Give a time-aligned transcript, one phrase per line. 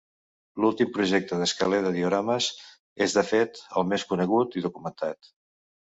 [0.63, 2.47] L'últim projecte d'Escaler de diorames,
[3.07, 5.35] és de fet, el més conegut i documentat.